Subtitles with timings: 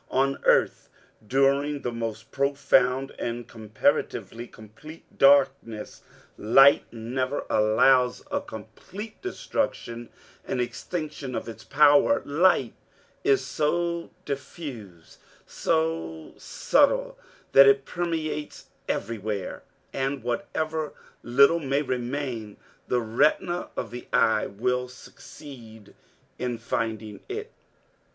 [0.09, 0.89] On earth
[1.27, 6.01] during the most profound and comparatively complete darkness,
[6.39, 10.09] light never allows a complete destruction
[10.43, 12.23] and extinction of its power.
[12.25, 12.73] Light
[13.23, 17.15] is so diffuse, so subtle,
[17.51, 19.61] that it permeates everywhere,
[19.93, 22.57] and whatever little may remain,
[22.87, 25.93] the retina of the eye will succeed
[26.39, 27.51] in finding it.